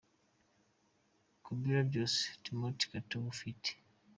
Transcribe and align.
Khubira 1.43 1.79
Byosi– 1.89 2.23
Timothy 2.43 2.85
Kitui 2.91 3.31
ft. 3.37 3.63